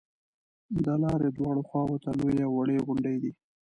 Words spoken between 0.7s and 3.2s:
د لارې دواړو خواو ته لویې او وړې غونډې